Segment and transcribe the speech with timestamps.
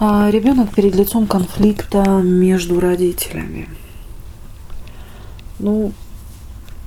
[0.00, 3.68] А ребенок перед лицом конфликта между родителями.
[5.58, 5.92] Ну,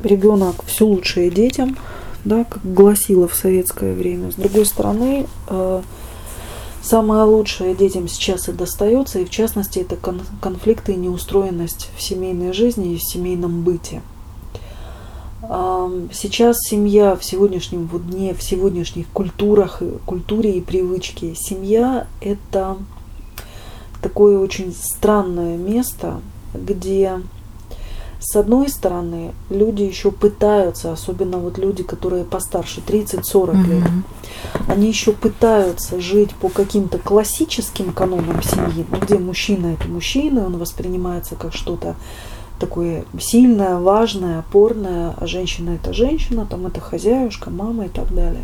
[0.01, 1.77] ребенок все лучшее детям,
[2.23, 4.31] да, как гласило в советское время.
[4.31, 5.81] С другой стороны, э,
[6.81, 9.97] самое лучшее детям сейчас и достается, и в частности это
[10.41, 14.01] конфликты и неустроенность в семейной жизни и в семейном быте.
[16.13, 22.77] Сейчас семья в сегодняшнем дне, в сегодняшних культурах, культуре и привычке, семья– это
[24.01, 26.21] такое очень странное место,
[26.53, 27.21] где
[28.21, 33.67] с одной стороны, люди еще пытаются, особенно вот люди, которые постарше, 30-40 mm-hmm.
[33.67, 33.89] лет,
[34.67, 40.59] они еще пытаются жить по каким-то классическим канонам семьи, ну, где мужчина это мужчина, он
[40.59, 41.95] воспринимается как что-то
[42.59, 48.43] такое сильное, важное, опорное, а женщина это женщина, там это хозяюшка, мама и так далее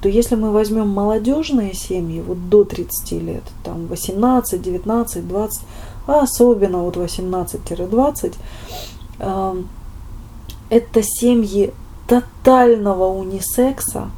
[0.00, 5.60] то если мы возьмем молодежные семьи, вот до 30 лет, там 18, 19, 20,
[6.06, 8.34] а особенно вот 18-20,
[9.18, 9.62] э,
[10.70, 11.72] это семьи
[12.06, 14.10] тотального унисекса.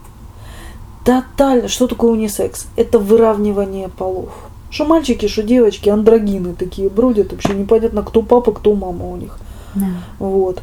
[1.04, 1.68] Тотально.
[1.68, 2.66] Что такое унисекс?
[2.76, 4.30] Это выравнивание полов.
[4.70, 9.38] Что мальчики, что девочки, андрогины такие бродят, вообще непонятно, кто папа, кто мама у них.
[9.74, 9.86] Да.
[10.18, 10.62] Вот.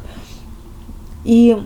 [1.24, 1.58] И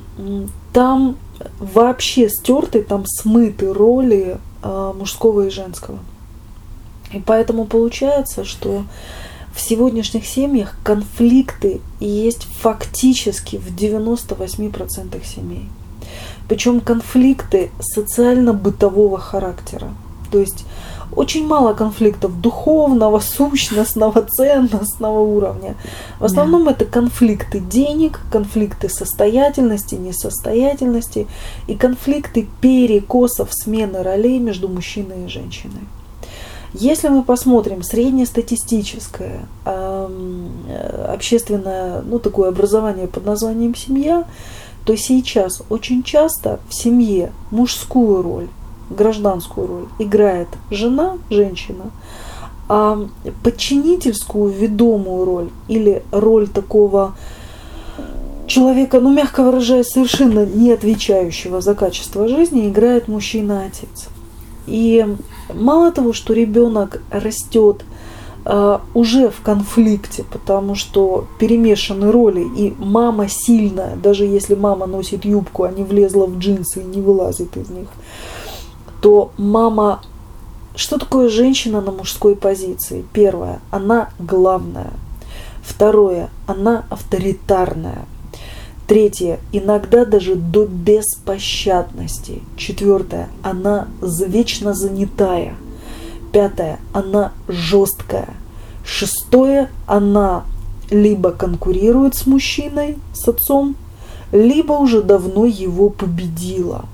[0.73, 1.17] там
[1.59, 5.99] вообще стерты, там смыты роли э, мужского и женского.
[7.13, 8.85] И поэтому получается, что
[9.55, 15.69] в сегодняшних семьях конфликты есть фактически в 98% семей.
[16.49, 19.89] Причем конфликты социально-бытового характера.
[20.31, 20.65] То есть
[21.15, 25.77] очень мало конфликтов духовного, сущностного, ценностного уровня.
[26.19, 26.73] В основном да.
[26.73, 31.27] это конфликты денег, конфликты состоятельности, несостоятельности
[31.67, 35.83] и конфликты перекосов смены ролей между мужчиной и женщиной.
[36.75, 44.25] Если мы посмотрим среднестатистическое э, общественное, ну, такое образование под названием семья,
[44.87, 48.49] то сейчас очень часто в семье мужскую роль
[48.93, 51.91] гражданскую роль играет жена, женщина,
[52.69, 53.07] а
[53.43, 57.15] подчинительскую ведомую роль или роль такого
[58.47, 64.09] человека, ну, мягко выражаясь, совершенно не отвечающего за качество жизни, играет мужчина-отец.
[64.67, 65.07] И
[65.53, 67.85] мало того, что ребенок растет
[68.45, 75.25] Uh, уже в конфликте, потому что перемешаны роли, и мама сильная, даже если мама носит
[75.25, 77.87] юбку, а не влезла в джинсы и не вылазит из них,
[79.03, 80.01] то мама...
[80.75, 83.05] Что такое женщина на мужской позиции?
[83.13, 84.93] Первое, она главная.
[85.63, 88.07] Второе, она авторитарная.
[88.87, 92.41] Третье, иногда даже до беспощадности.
[92.57, 95.57] Четвертое, она вечно занятая.
[96.33, 98.31] Пятое, она жесткая.
[98.83, 100.45] Шестое, она
[100.91, 103.77] либо конкурирует с мужчиной, с отцом,
[104.31, 106.87] либо уже давно его победила.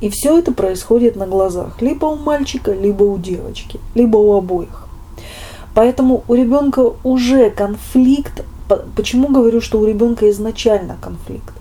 [0.00, 4.86] И все это происходит на глазах, либо у мальчика, либо у девочки, либо у обоих.
[5.74, 8.44] Поэтому у ребенка уже конфликт.
[8.96, 11.54] Почему говорю, что у ребенка изначально конфликт?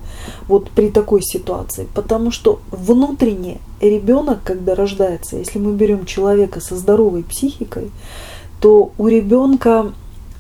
[0.47, 1.87] Вот при такой ситуации.
[1.93, 7.91] Потому что внутренне ребенок, когда рождается, если мы берем человека со здоровой психикой,
[8.59, 9.93] то у ребенка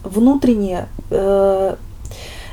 [0.03, 1.75] внутренне э,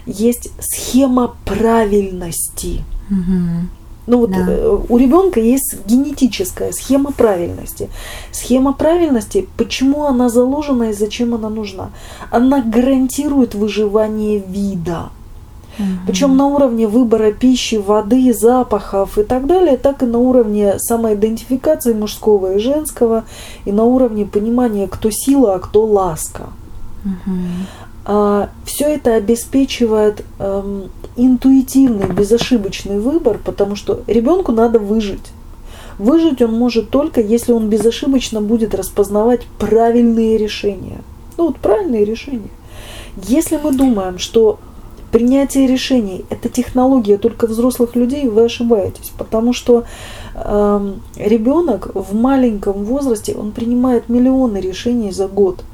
[0.07, 2.85] есть схема правильности.
[3.11, 3.84] Угу.
[4.07, 4.47] Ну вот да.
[4.49, 7.89] Э, у ребенка есть генетическая схема правильности.
[8.33, 11.91] Схема правильности, почему она заложена и зачем она нужна?
[12.31, 15.11] Она гарантирует выживание вида.
[15.79, 15.87] Угу.
[16.07, 21.95] Причем на уровне выбора пищи, воды, запахов и так далее, так и на уровне самоидентификации
[21.95, 23.25] мужского и женского,
[23.65, 26.49] и на уровне понимания, кто сила, а кто ласка.
[27.05, 27.37] Угу.
[28.07, 35.33] А, все это обеспечивает эм, интуитивный, безошибочный выбор, потому что ребенку надо выжить.
[35.99, 41.03] Выжить он может только, если он безошибочно будет распознавать правильные решения.
[41.37, 42.51] Ну вот правильные решения.
[43.23, 44.59] Если мы думаем, что
[45.13, 49.85] принятие решений– это технология только взрослых людей, вы ошибаетесь, потому что
[50.35, 55.63] э, ребенок в маленьком возрасте он принимает миллионы решений за год–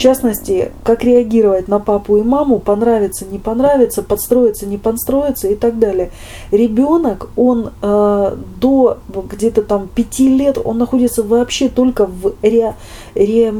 [0.00, 5.54] в частности, как реагировать на папу и маму, понравится, не понравится, подстроиться, не подстроиться и
[5.54, 6.10] так далее.
[6.50, 8.96] Ребенок, он э, до
[9.30, 12.76] где-то там пяти лет, он находится вообще только в ре,
[13.14, 13.52] ре,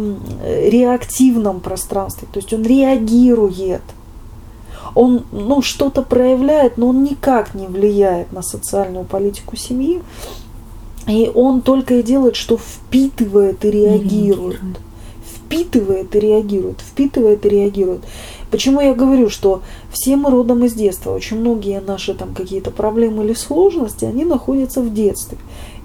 [0.70, 3.82] реактивном пространстве, то есть он реагирует.
[4.94, 10.00] Он ну, что-то проявляет, но он никак не влияет на социальную политику семьи.
[11.06, 14.58] И он только и делает, что впитывает и реагирует.
[14.58, 14.81] реагирует.
[15.50, 18.02] Впитывает и реагирует, впитывает и реагирует.
[18.52, 23.25] Почему я говорю, что все мы родом из детства, очень многие наши там какие-то проблемы
[23.25, 25.38] или сложности, они находятся в детстве.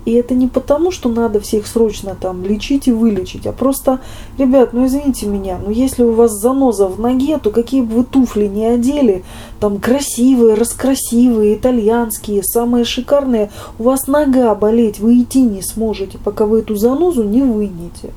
[0.05, 4.01] И это не потому, что надо всех срочно там лечить и вылечить, а просто,
[4.37, 8.03] ребят, ну извините меня, но если у вас заноза в ноге, то какие бы вы
[8.03, 9.23] туфли не одели,
[9.59, 16.45] там красивые, раскрасивые, итальянские, самые шикарные, у вас нога болеть, вы идти не сможете, пока
[16.45, 18.13] вы эту занозу не вынете.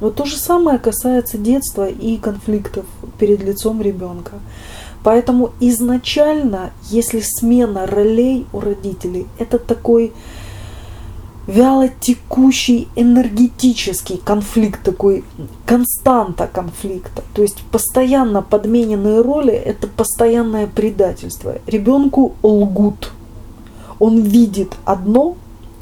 [0.00, 2.84] Вот то же самое касается детства и конфликтов
[3.18, 4.32] перед лицом ребенка.
[5.02, 10.12] Поэтому изначально, если смена ролей у родителей, это такой
[11.48, 15.24] вяло текущий энергетический конфликт, такой
[15.64, 17.22] константа конфликта.
[17.34, 21.56] То есть постоянно подмененные роли– это постоянное предательство.
[21.66, 23.12] Ребенку лгут.
[23.98, 25.36] Он видит одно,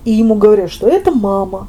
[0.04, 1.66] и ему говорят, что это мама,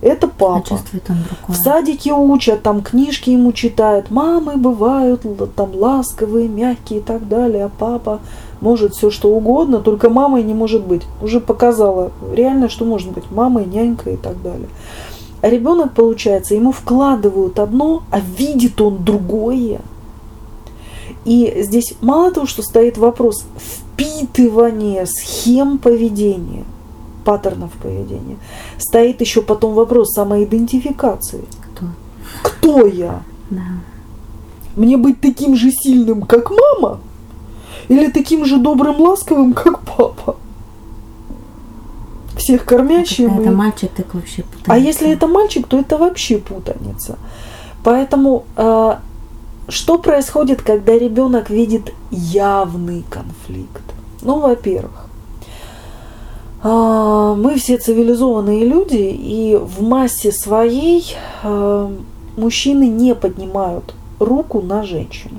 [0.00, 0.80] это папа.
[1.08, 1.18] А он
[1.48, 4.10] В садике учат, там книжки ему читают.
[4.10, 5.22] Мамы бывают
[5.54, 8.20] там ласковые, мягкие и так далее, а папа
[8.60, 11.02] может все что угодно, только мамой не может быть.
[11.20, 14.68] Уже показала реально, что может быть мамой, нянькой и так далее.
[15.42, 19.80] А ребенок, получается, ему вкладывают одно, а видит он другое.
[21.24, 26.64] И здесь мало того, что стоит вопрос впитывания схем поведения,
[27.24, 28.36] паттернов поведения,
[28.78, 31.44] стоит еще потом вопрос самоидентификации.
[31.74, 31.86] Кто?
[32.42, 33.22] Кто я?
[33.50, 33.62] Да.
[34.76, 37.00] Мне быть таким же сильным, как мама?
[37.88, 40.36] Или таким же добрым, ласковым, как папа?
[42.36, 43.30] Всех кормящим.
[43.36, 44.72] А это мальчик, так вообще путаница.
[44.72, 47.18] А если это мальчик, то это вообще путаница.
[47.82, 48.94] Поэтому э,
[49.68, 53.82] что происходит, когда ребенок видит явный конфликт?
[54.22, 55.09] Ну, во-первых,
[56.62, 61.96] мы все цивилизованные люди, и в массе своей э,
[62.36, 65.38] мужчины не поднимают руку на женщину.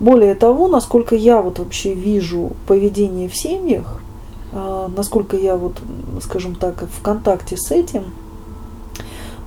[0.00, 4.00] Более того, насколько я вот вообще вижу поведение в семьях,
[4.52, 5.74] а, насколько я вот,
[6.22, 8.04] скажем так, в контакте с этим,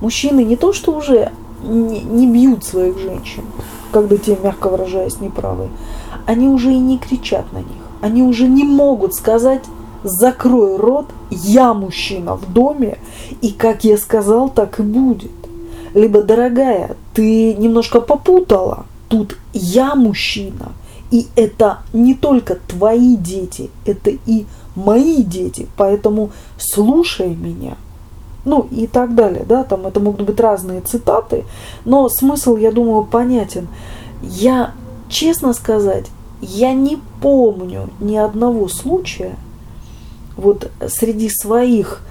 [0.02, 1.32] мужчины не то, что уже
[1.64, 3.44] не, бьют своих женщин,
[3.92, 5.70] когда те, мягко выражаясь, неправы,
[6.26, 7.68] они уже и не кричат на них.
[8.02, 9.64] Они уже не могут сказать
[10.04, 12.98] «закрой рот, я мужчина в доме,
[13.42, 15.32] и как я сказал, так и будет».
[15.94, 20.72] Либо «дорогая, ты немножко попутала, тут я мужчина,
[21.12, 24.46] и это не только твои дети, это и
[24.76, 27.76] мои дети, поэтому слушай меня.
[28.46, 31.44] Ну и так далее, да, там это могут быть разные цитаты,
[31.86, 33.68] но смысл, я думаю, понятен.
[34.24, 34.72] Я,
[35.10, 36.06] честно сказать,
[36.42, 39.36] я не помню ни одного случая
[40.42, 42.02] вот среди своих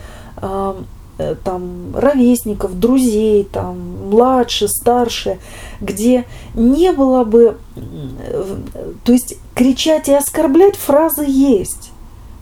[0.41, 0.75] э,
[1.21, 5.39] Э, там ровесников, друзей, там младше, старше,
[5.81, 6.25] где
[6.55, 8.57] не было бы, э,
[9.05, 11.91] то есть кричать и оскорблять фразы есть.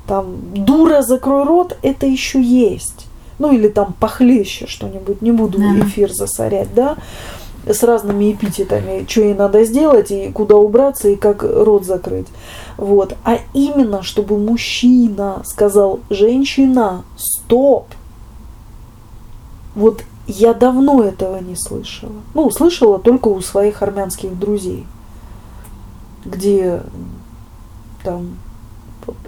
[0.07, 3.07] Там дура, закрой рот, это еще есть.
[3.41, 6.97] Ну или там похлеще что-нибудь, не буду эфир засорять, да,
[7.73, 12.27] с разными эпитетами, что ей надо сделать, и куда убраться, и как рот закрыть.
[12.77, 13.15] Вот.
[13.25, 17.87] А именно, чтобы мужчина сказал, женщина, стоп,
[19.75, 22.13] вот я давно этого не слышала.
[22.35, 24.87] Ну, слышала только у своих армянских друзей,
[26.25, 26.83] где
[28.05, 28.37] там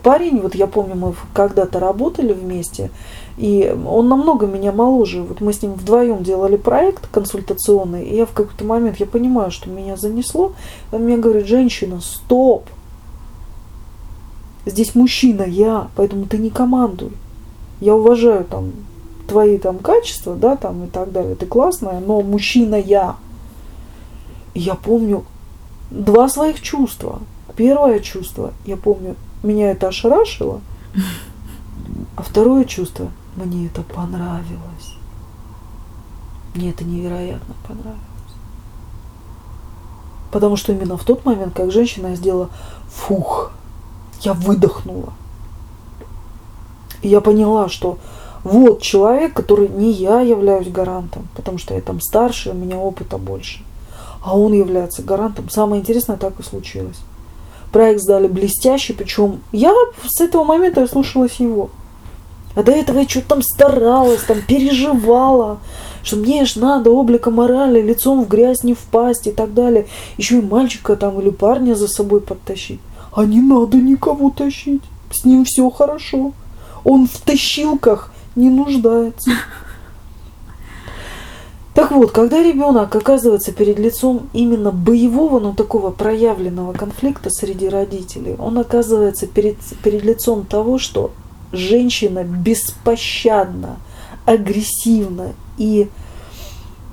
[0.02, 2.90] парень, вот я помню, мы когда-то работали вместе,
[3.36, 5.22] и он намного меня моложе.
[5.22, 9.50] Вот мы с ним вдвоем делали проект консультационный, и я в какой-то момент, я понимаю,
[9.50, 10.52] что меня занесло,
[10.92, 12.64] он мне говорит, женщина, стоп,
[14.66, 17.12] здесь мужчина, я, поэтому ты не командуй.
[17.80, 18.72] Я уважаю там
[19.26, 23.16] твои там качества, да, там и так далее, ты классная, но мужчина я.
[24.54, 25.24] я помню
[25.90, 27.20] два своих чувства.
[27.56, 30.60] Первое чувство, я помню, меня это ошарашило,
[32.16, 34.96] а второе чувство, мне это понравилось.
[36.54, 38.00] Мне это невероятно понравилось.
[40.30, 42.50] Потому что именно в тот момент, как женщина сделала
[42.88, 43.52] фух,
[44.20, 45.12] я выдохнула.
[47.02, 47.98] И я поняла, что
[48.44, 53.18] вот человек, который не я являюсь гарантом, потому что я там старше, у меня опыта
[53.18, 53.62] больше.
[54.22, 55.48] А он является гарантом.
[55.50, 56.98] Самое интересное так и случилось.
[57.72, 59.72] Проект сдали блестящий, причем я
[60.04, 61.70] с этого момента слушалась его.
[62.54, 65.60] А до этого я что-то там старалась, там переживала,
[66.02, 69.86] что мне ж надо облика морали, лицом в грязь не впасть и так далее.
[70.16, 72.80] Еще и мальчика там или парня за собой подтащить.
[73.12, 74.82] А не надо никого тащить.
[75.12, 76.32] С ним все хорошо.
[76.84, 79.30] Он в тащилках не нуждается.
[81.74, 88.34] Так вот, когда ребенок оказывается перед лицом именно боевого, но такого проявленного конфликта среди родителей,
[88.38, 91.12] он оказывается перед, перед лицом того, что
[91.52, 93.76] женщина беспощадна,
[94.24, 95.88] агрессивна и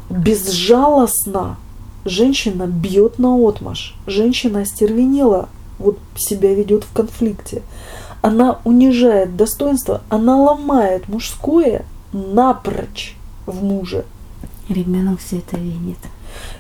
[0.10, 1.58] безжалостна.
[2.06, 3.96] Женщина бьет на отмаш.
[4.08, 7.62] Женщина остервенела, вот себя ведет в конфликте.
[8.22, 14.06] Она унижает достоинство, она ломает мужское напрочь в муже.
[14.70, 15.98] Ребенок все это видит.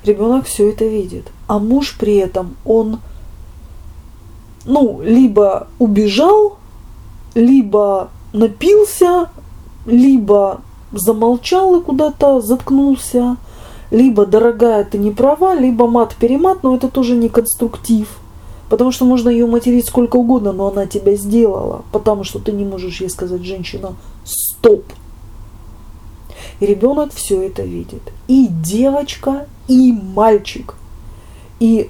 [0.03, 1.31] Ребенок все это видит.
[1.47, 2.99] А муж при этом, он,
[4.65, 6.56] ну, либо убежал,
[7.37, 9.29] либо напился,
[9.85, 13.37] либо замолчал и куда-то заткнулся,
[13.91, 18.17] либо дорогая ты не права, либо мат-перемат, но это тоже не конструктив.
[18.69, 21.83] Потому что можно ее материть сколько угодно, но она тебя сделала.
[21.91, 23.93] Потому что ты не можешь ей сказать, женщина,
[24.25, 24.83] стоп.
[26.59, 28.01] И ребенок все это видит.
[28.27, 30.73] И девочка, и мальчик.
[31.59, 31.89] И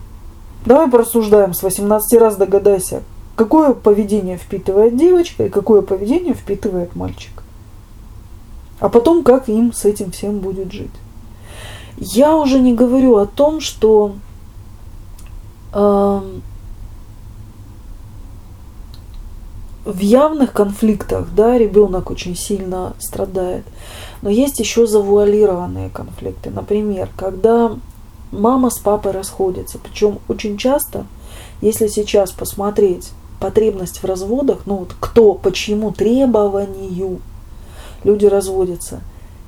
[0.66, 3.02] давай порассуждаем с 18 раз догадайся,
[3.38, 7.44] какое поведение впитывает девочка и какое поведение впитывает мальчик.
[8.80, 10.92] А потом, как им с этим всем будет жить.
[11.98, 14.16] Я уже не говорю о том, что
[15.72, 16.22] э,
[19.86, 23.66] в явных конфликтах, да, ребенок очень сильно страдает.
[24.24, 26.50] Но есть еще завуалированные конфликты.
[26.50, 27.78] Например, когда
[28.32, 29.78] мама с папой расходятся.
[29.78, 31.06] Причем очень часто,
[31.62, 37.20] если сейчас посмотреть потребность в разводах, ну вот кто, по чьему требованию
[38.04, 39.02] люди разводятся,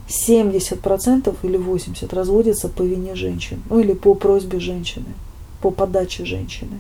[0.08, 5.14] 70% или 80% разводятся по вине женщин, ну или по просьбе женщины,
[5.62, 6.80] по подаче женщины.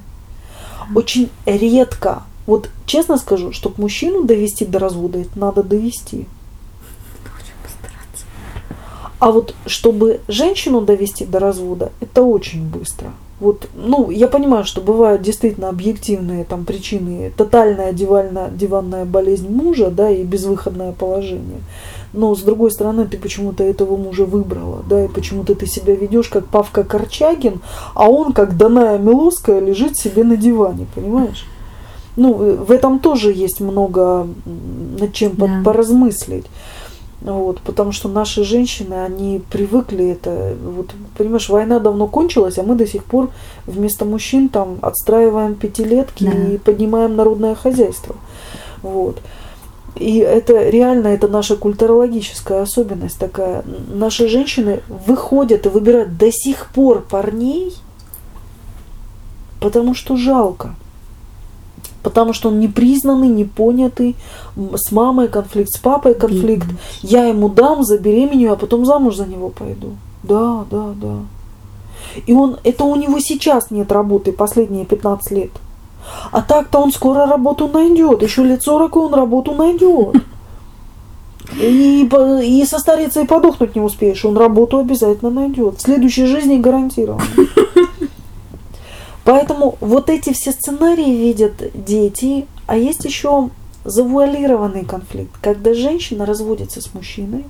[0.95, 6.25] Очень редко вот честно скажу, чтобы мужчину довести до развода, это надо довести.
[9.19, 13.13] А вот чтобы женщину довести до развода, это очень быстро.
[13.39, 19.89] Вот, ну, я понимаю, что бывают действительно объективные там причины, тотальная диванная, диванная болезнь мужа,
[19.89, 21.61] да, и безвыходное положение.
[22.11, 26.27] Но с другой стороны, ты почему-то этого мужа выбрала, да, и почему-то ты себя ведешь
[26.27, 27.61] как Павка Корчагин,
[27.93, 31.45] а он, как Даная Милоская, лежит себе на диване, понимаешь?
[32.19, 34.27] ну, в этом тоже есть много
[34.99, 35.61] над чем да.
[35.63, 36.45] поразмыслить.
[37.21, 40.55] Вот, потому что наши женщины, они привыкли это.
[40.63, 43.29] Вот, понимаешь, война давно кончилась, а мы до сих пор
[43.65, 46.31] вместо мужчин там отстраиваем пятилетки да.
[46.31, 48.15] и поднимаем народное хозяйство.
[48.81, 49.21] Вот.
[49.95, 53.65] И это реально, это наша культурологическая особенность такая.
[53.89, 57.73] Наши женщины выходят и выбирают до сих пор парней,
[59.59, 60.75] потому что жалко
[62.03, 64.15] потому что он не признанный, не понятый,
[64.55, 66.67] с мамой конфликт, с папой конфликт.
[67.01, 69.95] Я ему дам, забеременю, а потом замуж за него пойду.
[70.23, 71.15] Да, да, да.
[72.25, 75.51] И он, это у него сейчас нет работы, последние 15 лет.
[76.31, 78.23] А так-то он скоро работу найдет.
[78.23, 80.15] Еще лет 40 он работу найдет.
[81.59, 82.07] И,
[82.43, 84.23] и состариться и подохнуть не успеешь.
[84.25, 85.77] Он работу обязательно найдет.
[85.77, 87.25] В следующей жизни гарантированно.
[89.29, 93.51] Поэтому вот эти все сценарии видят дети, а есть еще
[93.85, 97.45] завуалированный конфликт, когда женщина разводится с мужчиной,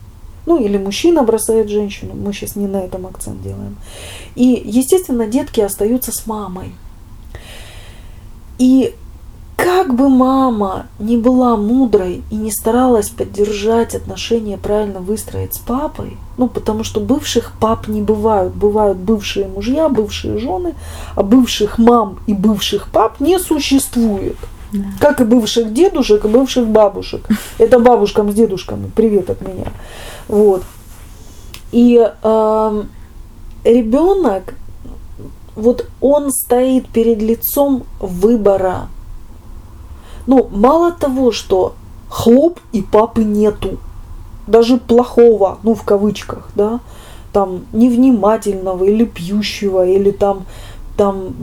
[0.45, 3.77] ну или мужчина бросает женщину, мы сейчас не на этом акцент делаем.
[4.35, 6.73] И, естественно, детки остаются с мамой.
[8.57, 8.93] И
[9.63, 16.17] как бы мама не была мудрой и не старалась поддержать отношения, правильно выстроить с папой,
[16.37, 18.53] ну, потому что бывших пап не бывают.
[18.55, 20.75] Бывают бывшие мужья, бывшие жены,
[21.15, 24.37] а бывших мам и бывших пап не существует.
[24.71, 24.85] Да.
[24.99, 27.27] Как и бывших дедушек, и бывших бабушек.
[27.57, 28.89] Это бабушкам с дедушками.
[28.95, 29.67] Привет от меня.
[30.29, 30.63] Вот.
[31.73, 32.83] И э,
[33.65, 34.53] ребенок,
[35.55, 38.87] вот он стоит перед лицом выбора
[40.29, 41.73] ну, мало того, что
[42.07, 43.79] хлоп и папы нету,
[44.45, 46.81] даже плохого, ну, в кавычках, да,
[47.33, 50.45] там, невнимательного или пьющего, или там,
[50.97, 51.33] там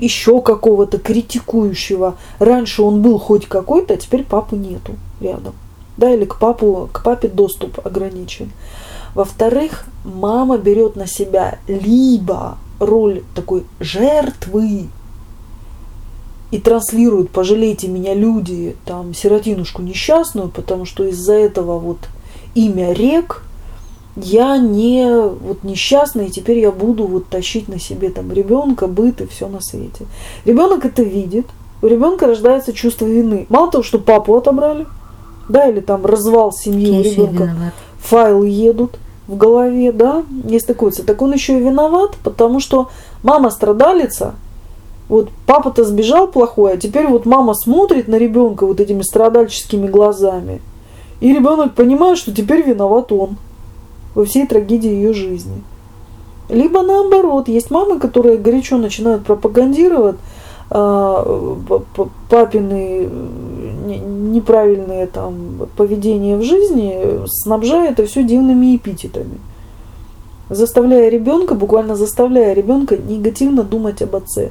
[0.00, 2.16] еще какого-то критикующего.
[2.40, 5.54] Раньше он был хоть какой-то, а теперь папы нету рядом.
[5.96, 8.50] Да, или к, папу, к папе доступ ограничен.
[9.14, 14.88] Во-вторых, мама берет на себя либо роль такой жертвы,
[16.50, 21.98] и транслируют «пожалейте меня, люди», там, сиротинушку несчастную, потому что из-за этого вот
[22.54, 23.42] имя рек
[24.16, 29.20] я не вот несчастная, и теперь я буду вот тащить на себе там ребенка, быт
[29.20, 30.06] и все на свете.
[30.44, 31.46] Ребенок это видит,
[31.82, 33.46] у ребенка рождается чувство вины.
[33.50, 34.86] Мало того, что папу отобрали,
[35.48, 41.20] да, или там развал семьи у ребенка, файлы едут в голове, да, есть такой так
[41.20, 42.88] он еще и виноват, потому что
[43.22, 44.34] мама страдалица,
[45.08, 50.60] вот папа-то сбежал плохой, а теперь вот мама смотрит на ребенка вот этими страдальческими глазами,
[51.20, 53.36] и ребенок понимает, что теперь виноват он
[54.14, 55.62] во всей трагедии ее жизни.
[56.48, 60.16] Либо наоборот, есть мамы, которые горячо начинают пропагандировать
[60.70, 61.56] а,
[62.28, 63.08] папины
[63.86, 69.38] неправильные там поведения в жизни, снабжая это все дивными эпитетами.
[70.50, 74.50] Заставляя ребенка, буквально заставляя ребенка негативно думать об отце.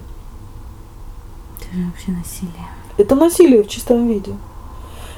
[1.75, 2.67] Же вообще насилие.
[2.97, 4.31] Это насилие в чистом виде.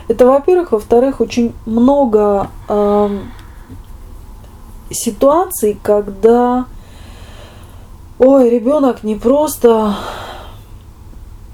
[0.07, 0.71] Это, во-первых.
[0.71, 3.19] Во-вторых, очень много э,
[4.89, 6.65] ситуаций, когда
[8.17, 9.95] ой, ребенок не просто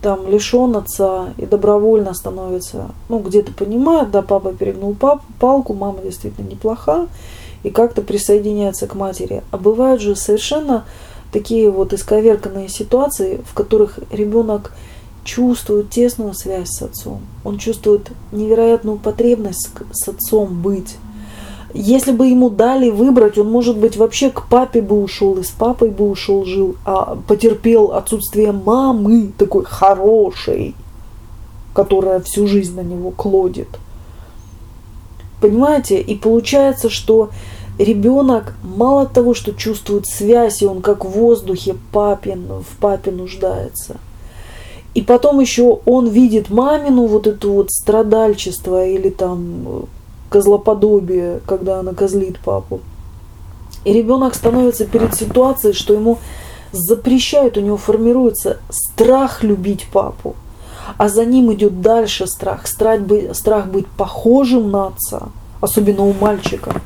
[0.02, 6.00] там лишен отца и добровольно становится, ну, где-то понимает, да, папа перегнул пап, палку, мама
[6.02, 7.08] действительно неплоха,
[7.64, 9.44] и как-то присоединяется к матери.
[9.52, 10.84] А бывают же совершенно
[11.32, 14.74] такие вот исковерканные ситуации, в которых ребенок
[15.24, 17.22] чувствует тесную связь с отцом.
[17.44, 20.98] Он чувствует невероятную потребность с отцом быть.
[21.74, 25.50] Если бы ему дали выбрать, он, может быть, вообще к папе бы ушел, и с
[25.50, 30.76] папой бы ушел, жил, а потерпел отсутствие мамы такой хорошей,
[31.74, 33.70] которая всю жизнь на него клодит.
[35.42, 36.00] Понимаете?
[36.00, 37.32] И получается, что
[37.80, 43.98] ребенок мало того, что чувствует связь, и он как в воздухе папин, в папе нуждается.
[44.94, 49.88] И потом еще он видит мамину вот эту вот страдальчество или там
[50.30, 52.80] козлоподобие, когда она козлит папу.
[53.86, 56.20] И ребенок становится перед ситуацией, что ему
[56.72, 60.36] запрещают, у него формируется страх любить папу.
[60.98, 65.30] А за ним идет дальше страх, страх быть, страх быть похожим на отца,
[65.62, 66.82] особенно у мальчика.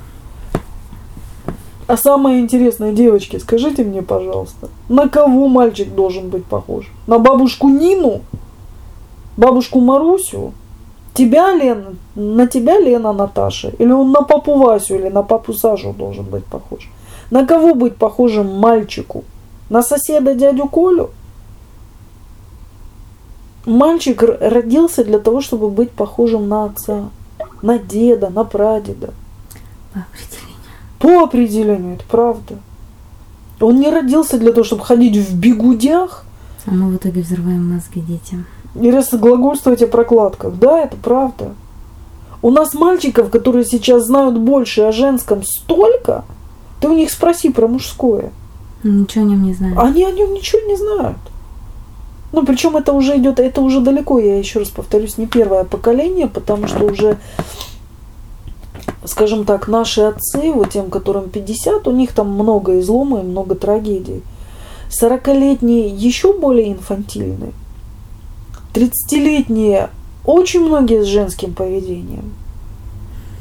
[1.87, 6.91] А самое интересное, девочки, скажите мне, пожалуйста, на кого мальчик должен быть похож?
[7.07, 8.21] На бабушку Нину?
[9.37, 10.51] Бабушку Марусю?
[11.13, 13.69] Тебя, Лена, на тебя, Лена, Наташа?
[13.79, 16.89] Или он на папу Васю или на папу Сашу должен быть похож?
[17.31, 19.23] На кого быть похожим мальчику?
[19.69, 21.09] На соседа дядю Колю?
[23.65, 27.09] Мальчик родился для того, чтобы быть похожим на отца,
[27.61, 29.13] на деда, на прадеда.
[29.93, 30.46] По определению.
[30.99, 32.55] По определению, это правда.
[33.59, 36.25] Он не родился для того, чтобы ходить в бегудях.
[36.65, 40.55] А мы в итоге взрываем мозги детям и разглагольствовать о прокладках.
[40.55, 41.53] Да, это правда.
[42.41, 46.23] У нас мальчиков, которые сейчас знают больше о женском столько,
[46.79, 48.31] ты у них спроси про мужское.
[48.83, 49.79] Ничего о нем не знают.
[49.79, 51.17] Они о нем ничего не знают.
[52.31, 56.27] Ну, причем это уже идет, это уже далеко, я еще раз повторюсь, не первое поколение,
[56.27, 57.17] потому что уже,
[59.07, 63.55] скажем так, наши отцы, вот тем, которым 50, у них там много излома и много
[63.55, 64.21] трагедий.
[64.89, 67.53] 40-летние еще более инфантильные.
[68.73, 69.89] 30-летние
[70.25, 72.33] очень многие с женским поведением.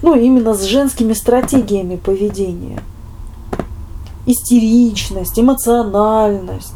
[0.02, 2.83] Ну, именно с женскими стратегиями поведения.
[4.24, 6.72] Истеричность, эмоциональность.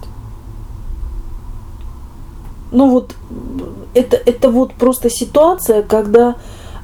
[2.73, 3.15] Ну вот,
[3.95, 6.37] это, это вот просто ситуация, когда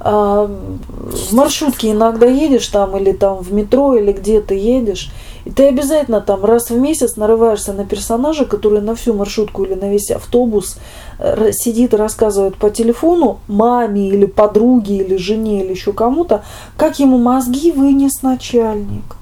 [0.06, 5.10] в маршрутке иногда едешь там, или там в метро, или где ты едешь,
[5.44, 9.74] и ты обязательно там раз в месяц нарываешься на персонажа, который на всю маршрутку или
[9.74, 10.78] на весь автобус
[11.18, 16.44] э, сидит и рассказывает по телефону маме или подруге или жене или еще кому-то,
[16.76, 19.16] как ему мозги вынес начальник.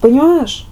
[0.00, 0.66] Понимаешь?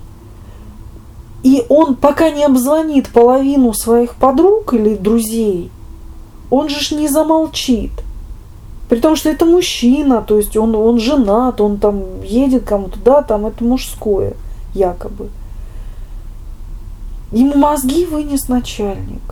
[1.42, 5.70] И он пока не обзвонит половину своих подруг или друзей,
[6.50, 7.92] он же ж не замолчит.
[8.88, 13.22] При том, что это мужчина, то есть он, он женат, он там едет кому-то, да,
[13.22, 14.34] там это мужское,
[14.74, 15.30] якобы.
[17.30, 19.22] Ему мозги вынес начальник.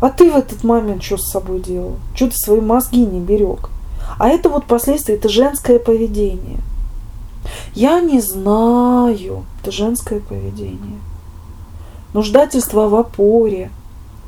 [0.00, 1.94] А ты в этот момент что с собой делал?
[2.14, 3.70] Что ты свои мозги не берег?
[4.18, 6.60] А это вот последствия, это женское поведение.
[7.74, 10.98] Я не знаю, это женское поведение.
[12.12, 13.70] Нуждательство в опоре,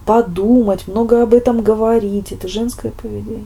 [0.09, 3.45] подумать, много об этом говорить, это женское поведение.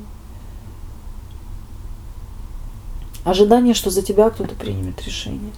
[3.25, 5.51] ожидание, что за тебя кто-то примет решение.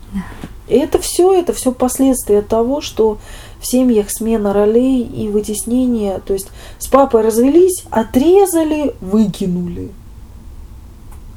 [0.67, 3.19] И это все, это все последствия того, что
[3.61, 9.91] в семьях смена ролей и вытеснение, то есть с папой развелись, отрезали, выкинули.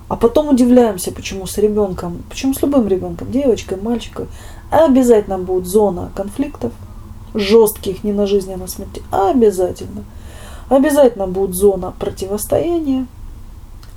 [0.08, 4.30] А потом удивляемся, почему с ребенком, почему с любым ребенком, девочкой, мальчиком,
[4.72, 6.72] обязательно будет зона конфликтов,
[7.34, 10.04] жестких, не на жизнь, а на смерти, обязательно.
[10.70, 13.08] Обязательно будет зона противостояния,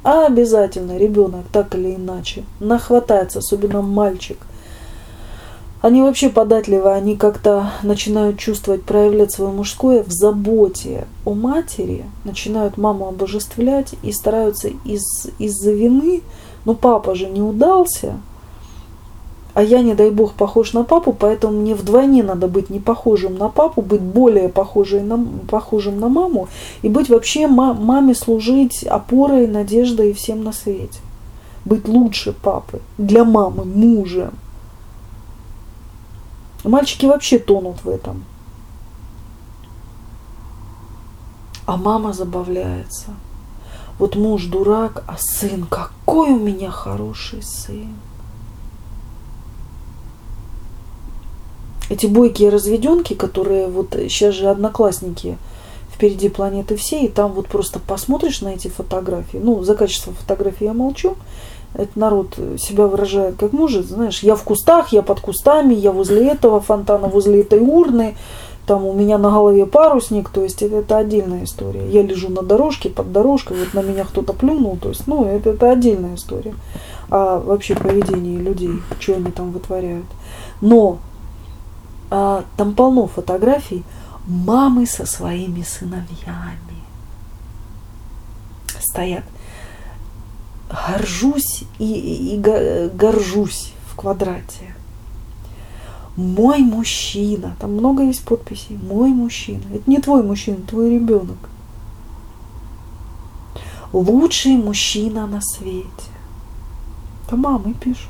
[0.03, 4.39] обязательно ребенок так или иначе нахватается, особенно мальчик.
[5.83, 12.77] Они вообще податливы, они как-то начинают чувствовать, проявлять свое мужское в заботе о матери, начинают
[12.77, 16.21] маму обожествлять и стараются из, из-за вины,
[16.67, 18.21] ну папа же не удался,
[19.61, 23.37] а я, не дай бог, похож на папу, поэтому мне вдвойне надо быть не похожим
[23.37, 26.49] на папу, быть более похожей на, похожим на маму
[26.81, 30.99] и быть вообще маме служить опорой, надеждой и всем на свете.
[31.67, 34.33] Быть лучше папы, для мамы, мужем.
[36.65, 38.25] Мальчики вообще тонут в этом.
[41.67, 43.09] А мама забавляется.
[43.99, 47.95] Вот муж дурак, а сын, какой у меня хороший сын.
[51.91, 55.37] Эти бойкие разведенки, которые вот сейчас же одноклассники
[55.93, 60.65] впереди планеты всей, и там вот просто посмотришь на эти фотографии, ну, за качество фотографии
[60.65, 61.17] я молчу,
[61.75, 66.29] этот народ себя выражает как может, знаешь, я в кустах, я под кустами, я возле
[66.29, 68.17] этого фонтана, возле этой урны,
[68.67, 71.89] там у меня на голове парусник, то есть это, это отдельная история.
[71.89, 75.51] Я лежу на дорожке, под дорожкой, вот на меня кто-то плюнул, то есть, ну, это,
[75.51, 76.55] это отдельная история.
[77.11, 80.07] А вообще поведение людей, что они там вытворяют.
[80.61, 80.99] Но
[82.11, 83.85] а, там полно фотографий
[84.27, 86.81] мамы со своими сыновьями.
[88.81, 89.25] Стоят.
[90.69, 94.75] Горжусь и, и, и горжусь в квадрате.
[96.17, 97.57] Мой мужчина.
[97.61, 98.77] Там много есть подписей.
[98.77, 99.63] Мой мужчина.
[99.73, 101.39] Это не твой мужчина, твой ребенок.
[103.93, 105.89] Лучший мужчина на свете.
[107.27, 108.09] Это мамы пишут.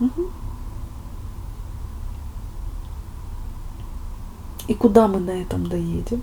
[0.00, 0.30] Угу.
[4.68, 6.22] И куда мы на этом доедем?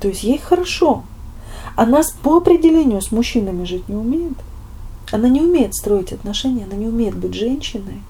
[0.00, 1.02] То есть ей хорошо.
[1.76, 4.34] Она по определению с мужчинами жить не умеет.
[5.10, 8.02] Она не умеет строить отношения, она не умеет быть женщиной.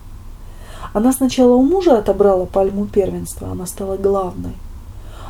[0.92, 4.54] Она сначала у мужа отобрала пальму первенства, она стала главной.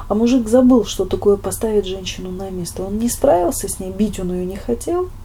[0.08, 2.82] А мужик забыл, что такое поставить женщину на место.
[2.82, 5.10] Он не справился с ней, бить он ее не хотел–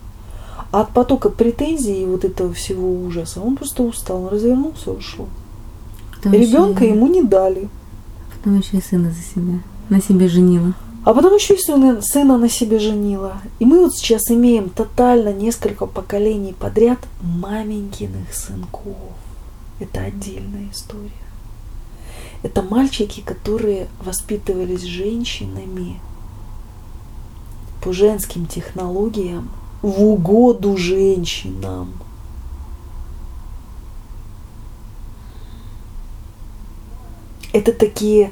[0.72, 4.98] а от потока претензий и вот этого всего ужаса он просто устал, он развернулся и
[4.98, 5.28] ушел.
[6.16, 6.96] Потом Ребенка еще...
[6.96, 7.70] ему не дали.
[8.36, 10.74] Потом еще и сына за себя, на себе женила.
[11.06, 13.42] А потом еще и сына, сына на себе женила.
[13.58, 18.96] И мы вот сейчас имеем тотально несколько поколений подряд маменькиных сынков.
[19.80, 21.10] Это отдельная история.
[22.44, 26.00] Это мальчики, которые воспитывались женщинами
[27.82, 29.50] по женским технологиям,
[29.82, 31.94] в угоду женщинам.
[37.54, 38.32] Это такие,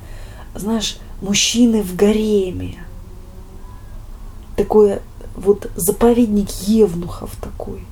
[0.54, 2.84] знаешь, мужчины в гареме.
[4.56, 5.02] Такое
[5.36, 7.84] вот заповедник евнухов такой.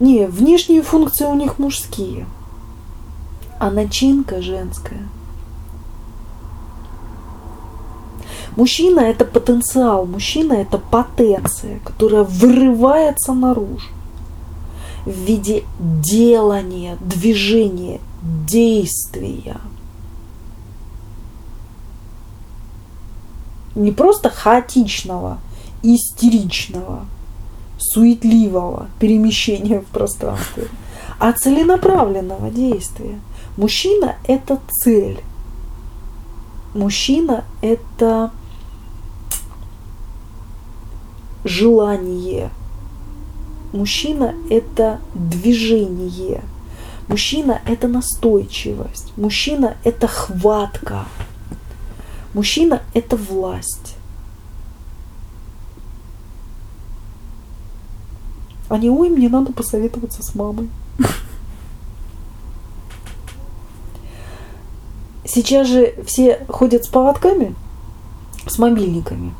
[0.00, 2.26] Не, внешние функции у них мужские,
[3.58, 5.08] а начинка женская–
[8.56, 13.88] Мужчина– это потенциал, мужчина– это потенция, которая вырывается наружу
[15.04, 19.56] в виде делания, движения, действия.
[23.74, 25.38] Не просто хаотичного,
[25.82, 27.06] истеричного,
[27.78, 30.68] суетливого перемещения в пространстве,
[31.18, 33.18] а целенаправленного действия.
[33.56, 35.20] Мужчина– это цель.
[36.72, 38.30] Мужчина– это
[41.44, 42.50] желание.
[43.72, 46.42] Мужчина– это движение.
[47.08, 49.12] Мужчина– это настойчивость.
[49.16, 51.06] Мужчина– это хватка.
[52.32, 53.96] Мужчина– это власть.
[58.68, 60.68] А не, ой, мне надо посоветоваться с мамой.
[65.24, 67.54] Сейчас же все ходят с поводками,
[68.46, 69.34] с мобильниками.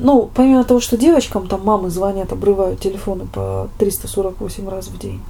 [0.00, 5.20] Ну, помимо того, что девочкам там мамы звонят, обрывают телефоны по 348 раз в день,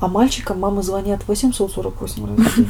[0.00, 2.68] а мальчикам мамы звонят 848 раз в день.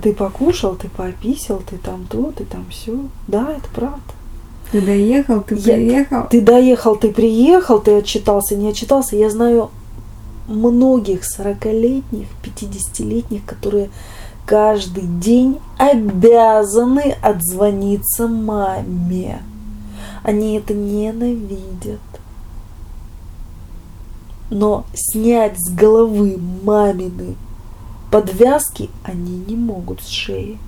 [0.00, 2.96] Ты покушал, ты пописал, ты там то, ты там все.
[3.26, 4.00] Да, это правда.
[4.70, 6.26] Ты доехал, ты я, приехал.
[6.30, 9.16] Ты доехал, ты приехал, ты отчитался, не отчитался.
[9.16, 9.70] Я знаю
[10.46, 13.90] многих 40-летних, 50-летних, которые
[14.46, 19.42] каждый день обязаны отзвониться маме.
[20.22, 22.00] Они это ненавидят.
[24.50, 27.36] Но снять с головы мамины
[28.10, 30.58] подвязки они не могут с шеи.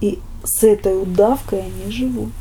[0.00, 2.32] И с этой удавкой они живут.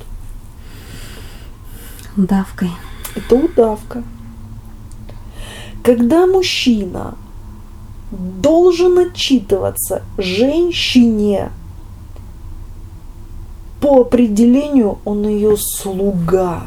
[2.17, 2.71] Удавкой.
[3.15, 4.03] Это удавка.
[5.83, 7.15] Когда мужчина
[8.11, 11.51] должен отчитываться женщине,
[13.81, 16.63] по определению он ее слуга.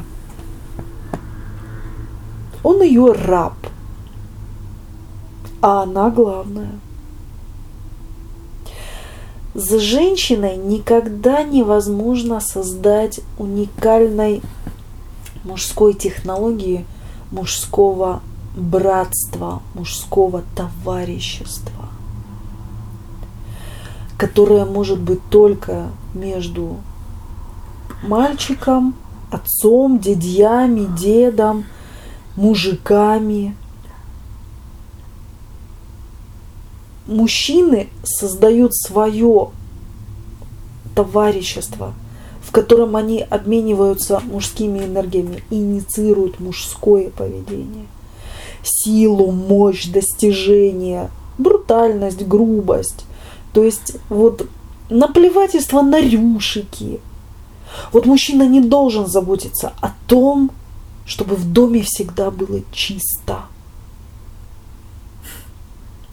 [2.62, 3.54] Он ее раб.
[5.60, 6.72] А она главная.
[9.54, 14.40] С женщиной никогда невозможно создать уникальной
[15.44, 16.86] мужской технологии,
[17.30, 18.22] мужского
[18.56, 21.90] братства, мужского товарищества,
[24.16, 26.76] которое может быть только между
[28.02, 28.94] мальчиком,
[29.30, 31.64] отцом, дядьями, дедом,
[32.36, 33.56] мужиками.
[37.06, 39.50] Мужчины создают свое
[40.94, 41.94] товарищество,
[42.42, 47.86] в котором они обмениваются мужскими энергиями, инициируют мужское поведение.
[48.62, 53.04] Силу, мощь, достижение, брутальность, грубость.
[53.52, 54.48] То есть вот
[54.88, 57.00] наплевательство на рюшики.
[57.92, 60.50] Вот мужчина не должен заботиться о том,
[61.04, 63.42] чтобы в доме всегда было чисто.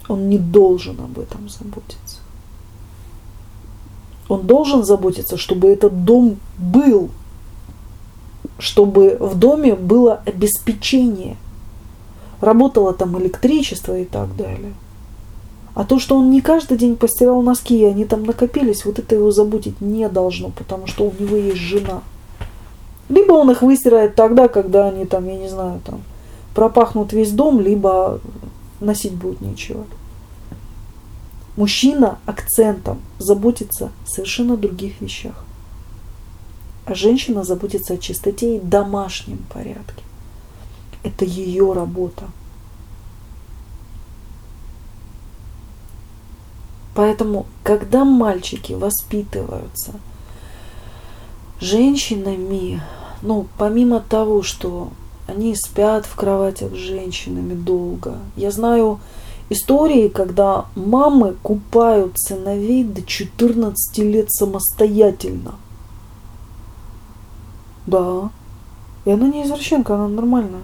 [0.08, 2.18] Он не должен об этом заботиться.
[4.28, 7.10] Он должен заботиться, чтобы этот дом был,
[8.58, 11.36] чтобы в доме было обеспечение,
[12.40, 14.74] работало там электричество и так далее.
[15.74, 19.14] А то, что он не каждый день постирал носки, и они там накопились, вот это
[19.14, 22.02] его заботить не должно, потому что у него есть жена.
[23.08, 26.02] Либо он их выстирает тогда, когда они там, я не знаю, там
[26.54, 28.20] пропахнут весь дом, либо
[28.80, 29.84] носить будет нечего.
[31.56, 35.44] Мужчина акцентом заботится о совершенно других вещах.
[36.86, 40.02] А женщина заботится о чистоте и домашнем порядке.
[41.02, 42.24] Это ее работа–
[46.94, 49.92] Поэтому, когда мальчики воспитываются
[51.60, 52.82] женщинами,
[53.22, 54.88] ну, помимо того, что
[55.26, 58.98] они спят в кроватях с женщинами долго, я знаю
[59.50, 65.54] истории, когда мамы купают сыновей до 14 лет самостоятельно.
[67.86, 68.30] Да.
[69.04, 70.62] И она не извращенка, она нормальная.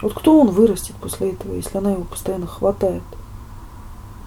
[0.00, 3.02] Вот кто он вырастет после этого, если она его постоянно хватает?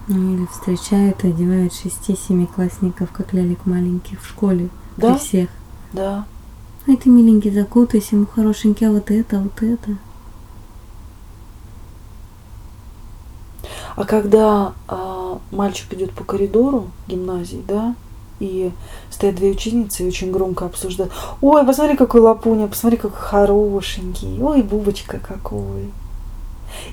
[0.08, 4.68] Ну или встречает и одевает шести-семиклассников, как лялек маленьких в школе.
[4.96, 5.14] Да?
[5.14, 5.48] При всех.
[5.92, 6.26] Да.
[6.88, 9.96] Ай, ты миленький, закутайся, ему хорошенький, а вот это, вот это.
[13.94, 17.94] А когда а, мальчик идет по коридору гимназии, да,
[18.40, 18.72] и
[19.10, 21.12] стоят две ученицы и очень громко обсуждают.
[21.40, 24.40] Ой, посмотри, какой лапуня, посмотри, какой хорошенький.
[24.40, 25.90] Ой, бубочка какой.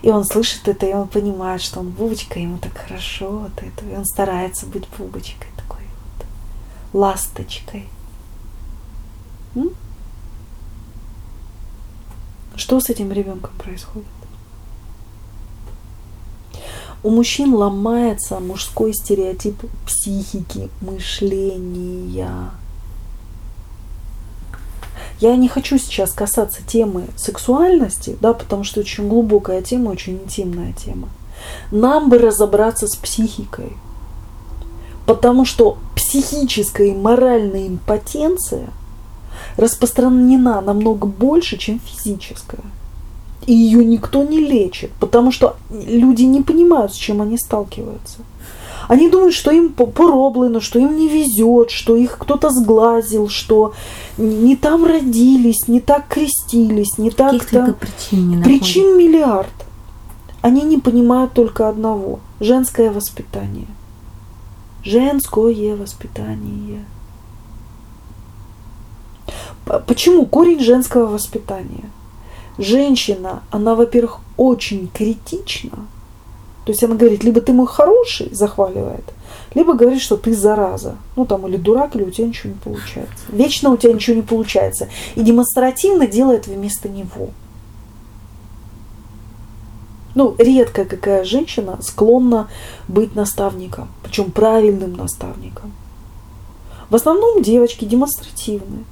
[0.01, 3.89] И он слышит это, и он понимает, что он бубочка, ему так хорошо от этого.
[3.91, 7.87] И он старается быть бубочкой такой вот, ласточкой.
[9.55, 9.69] М?
[12.55, 14.07] Что с этим ребенком происходит?
[17.03, 22.51] У мужчин ломается мужской стереотип психики, мышления.
[25.19, 30.73] Я не хочу сейчас касаться темы сексуальности, да, потому что очень глубокая тема, очень интимная
[30.73, 31.09] тема.
[31.71, 33.73] Нам бы разобраться с психикой.
[35.05, 38.69] Потому что психическая и моральная импотенция
[39.55, 42.61] распространена намного больше, чем физическая
[43.47, 48.19] и ее никто не лечит, потому что люди не понимают, с чем они сталкиваются.
[48.89, 53.73] Они думают, что им пороблено, что им не везет, что их кто-то сглазил, что
[54.17, 57.73] не там родились, не так крестились, не так там...
[57.73, 59.49] причин не Причин миллиард.
[60.41, 63.67] Они не понимают только одного– женское воспитание.
[64.83, 66.85] Женское воспитание.
[69.85, 71.89] Почему корень женского воспитания?
[72.57, 75.87] Женщина, она, во-первых, очень критична.
[76.65, 79.05] То есть она говорит, либо ты мой хороший, захваливает,
[79.53, 80.97] либо говорит, что ты зараза.
[81.15, 83.25] Ну там, или дурак, или у тебя ничего не получается.
[83.29, 84.89] Вечно у тебя ничего не получается.
[85.15, 87.29] И демонстративно делает вместо него.
[90.13, 92.49] Ну, редко какая женщина склонна
[92.87, 95.71] быть наставником, причем правильным наставником.
[96.89, 98.83] В основном девочки демонстративные.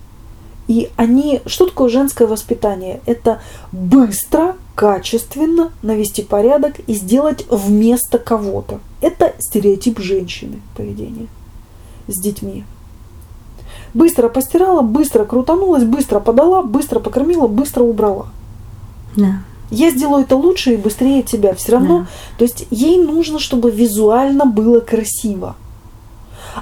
[0.68, 3.02] И они, что такое женское воспитание?
[3.06, 8.80] Это быстро, качественно навести порядок и сделать вместо кого-то.
[9.02, 11.28] Это стереотип женщины поведения
[12.08, 12.64] с детьми.
[13.94, 18.28] Быстро постирала, быстро крутанулась, быстро подала, быстро покормила, быстро убрала.
[19.16, 19.44] Да.
[19.72, 21.54] Я сделаю это лучше и быстрее тебя.
[21.54, 22.08] Все равно, Да.
[22.38, 25.56] то есть ей нужно, чтобы визуально было красиво.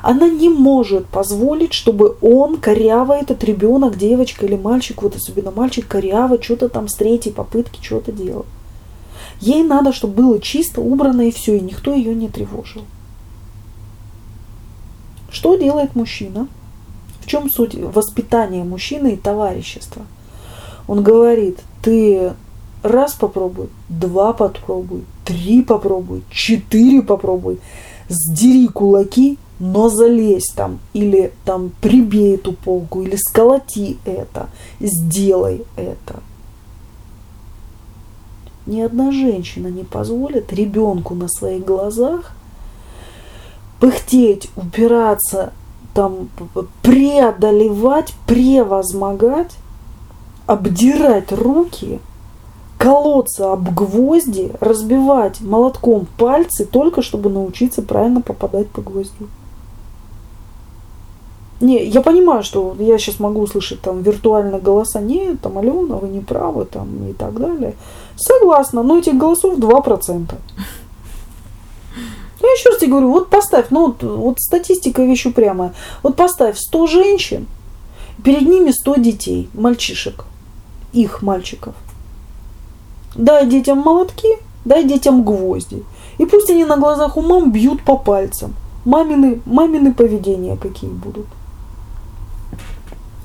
[0.02, 5.88] Она не может позволить, чтобы он коряво, этот ребенок, девочка или мальчик, вот особенно мальчик,
[5.88, 8.46] коряво что-то там с третьей попытки что-то делал.
[9.40, 12.84] Ей надо, чтобы было чисто, убрано и все, и никто ее не тревожил.
[15.30, 16.48] Что делает мужчина?
[17.22, 20.04] В чем суть воспитания мужчины и товарищества?
[20.88, 22.34] Он говорит, ты
[22.84, 27.60] раз попробуй, два попробуй, три попробуй, четыре попробуй,
[28.10, 36.22] сдери кулаки, но залезь там, или там прибей эту полку, или сколоти это, сделай это.
[38.66, 42.32] Ни одна женщина не позволит ребенку на своих глазах
[43.80, 45.52] пыхтеть, упираться,
[45.94, 46.30] там,
[46.82, 49.52] преодолевать, превозмогать,
[50.46, 52.00] обдирать руки,
[52.78, 59.28] колоться об гвозди, разбивать молотком пальцы, только чтобы научиться правильно попадать по гвоздю.
[61.64, 66.10] Не, я понимаю, что я сейчас могу услышать там виртуально голоса, нет, там, Алена, вы
[66.10, 67.76] не правы, там, и так далее.
[68.18, 70.36] Согласна, но этих голосов 2%.
[72.42, 75.74] Я еще раз тебе говорю, вот поставь, ну вот, вот статистика вещь упрямая.
[76.04, 77.48] Вот поставь 100 женщин,
[78.26, 80.26] перед ними 100 детей, мальчишек,
[80.92, 81.76] их мальчиков.
[83.16, 85.86] Дай детям молотки, дай детям гвозди.
[86.18, 88.54] И пусть они на глазах у мам бьют по пальцам.
[88.84, 91.28] Мамины, мамины поведения какие будут.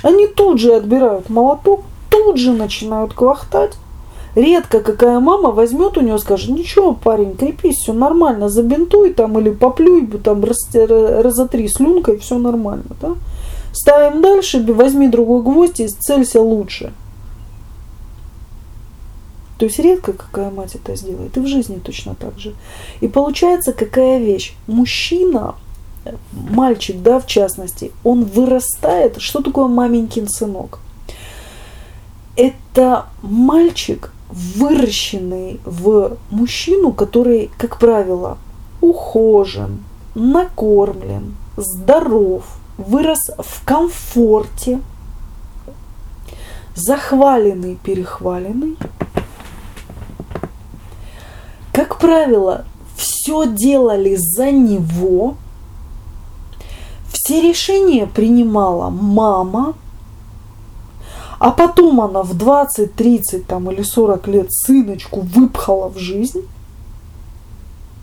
[0.09, 3.75] Они тут же отбирают молоток, тут же начинают квахтать.
[4.35, 9.51] Редко какая мама возьмет у него, скажет, ничего, парень, крепись, все нормально, забинтуй там или
[9.51, 12.97] поплюй, там раз, разотри слюнкой, все нормально.
[13.03, 13.16] Да?
[13.73, 16.94] Ставим дальше, возьми другой гвоздь и целься лучше.
[19.59, 21.37] То есть редко какая мать это сделает.
[21.37, 22.55] И в жизни точно так же.
[23.03, 24.55] И получается какая вещь.
[24.68, 25.57] Мужчина,
[26.33, 29.21] мальчик, да, в частности, он вырастает.
[29.21, 30.81] Что такое маменькин сынок?
[32.37, 38.38] Это мальчик, выращенный в мужчину, который, как правило,
[38.81, 42.44] ухожен, накормлен, здоров,
[42.77, 44.81] вырос в комфорте,
[46.75, 48.77] захваленный, перехваленный.
[51.73, 52.64] Как правило,
[52.97, 55.37] все делали за него,
[57.12, 59.75] все решения принимала мама,
[61.38, 66.42] а потом она в 20, 30 там, или 40 лет сыночку выпхала в жизнь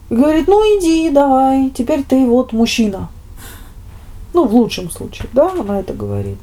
[0.10, 3.10] и говорит, ну иди, давай, теперь ты вот мужчина.
[4.34, 6.38] Ну, в лучшем случае, да, она это говорит.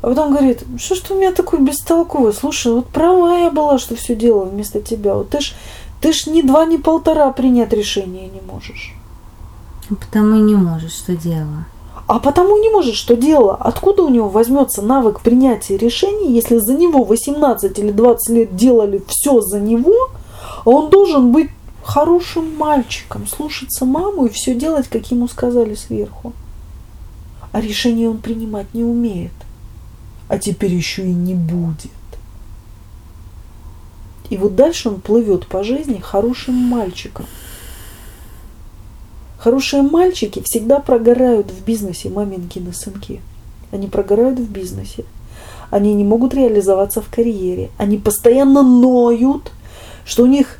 [0.00, 3.78] А потом говорит, что ж ты у меня такой бестолковый, слушай, вот права я была,
[3.78, 5.14] что все делала вместо тебя.
[5.14, 5.54] Вот ты ж,
[6.00, 8.94] ты ж ни два, ни полтора принять решение не можешь.
[9.88, 11.66] Потому и не можешь, что делала.
[12.06, 13.54] А потому не может, что дело.
[13.54, 19.02] Откуда у него возьмется навык принятия решений, если за него 18 или 20 лет делали
[19.08, 20.10] все за него,
[20.64, 21.50] а он должен быть
[21.82, 26.32] хорошим мальчиком, слушаться маму и все делать, как ему сказали сверху.
[27.52, 29.32] А решение он принимать не умеет.
[30.28, 31.90] А теперь еще и не будет.
[34.30, 37.26] И вот дальше он плывет по жизни хорошим мальчиком.
[39.38, 43.20] Хорошие мальчики всегда прогорают в бизнесе, маменькины сынки.
[43.70, 45.04] Они прогорают в бизнесе.
[45.70, 47.70] Они не могут реализоваться в карьере.
[47.78, 49.52] Они постоянно ноют,
[50.04, 50.58] что у них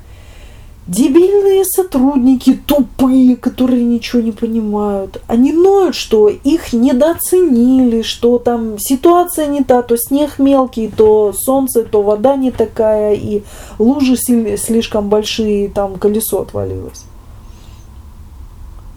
[0.86, 5.20] дебильные сотрудники, тупые, которые ничего не понимают.
[5.26, 11.82] Они ноют, что их недооценили, что там ситуация не та, то снег мелкий, то солнце,
[11.82, 13.42] то вода не такая, и
[13.80, 17.04] лужи слишком большие, там колесо отвалилось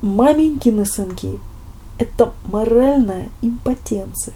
[0.02, 1.40] маменькины сынки–
[1.98, 4.34] это моральная импотенция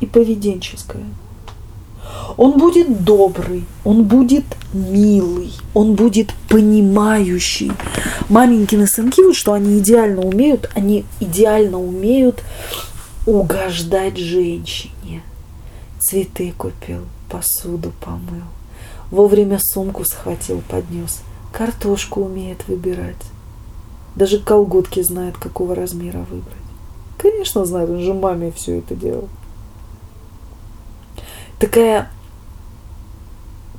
[0.00, 1.06] и поведенческая.
[2.36, 7.72] Он будет добрый, он будет милый, он будет понимающий.
[8.28, 12.44] Маменькины сынки, вот что они идеально умеют, они идеально умеют
[13.24, 15.22] угождать женщине.
[15.98, 18.44] Цветы купил, посуду помыл,
[19.10, 21.22] вовремя сумку схватил, поднес–
[21.56, 23.16] картошку умеет выбирать.
[24.14, 26.54] Даже колготки знает, какого размера выбрать.
[27.16, 29.28] Конечно, знает, он же маме все это делал.
[31.58, 32.10] Такая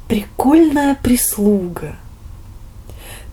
[0.07, 1.95] прикольная прислуга.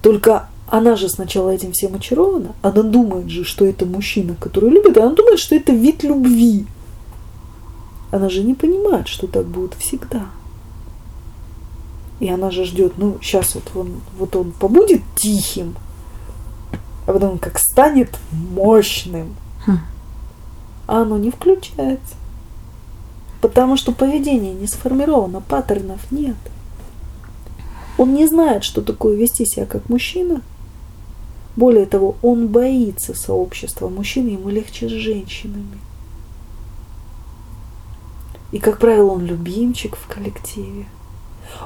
[0.02, 2.54] Только она же сначала этим всем очарована.
[2.60, 4.98] Она думает же, что это мужчина, который любит.
[4.98, 6.66] Она думает, что это вид любви.
[8.10, 10.26] Она же не понимает, что так будет всегда.
[12.20, 15.74] И она же ждет, ну, сейчас вот он, вот он побудет тихим,
[17.06, 19.34] а потом как станет мощным.
[19.66, 19.78] Хм.
[20.86, 22.14] А оно не включается.
[23.40, 26.36] Потому что поведение не сформировано, паттернов нет.
[27.98, 30.40] Он не знает, что такое вести себя как мужчина.
[31.56, 35.78] Более того, он боится сообщества мужчин, ему легче с женщинами.
[38.50, 40.86] И, как правило, он любимчик в коллективе.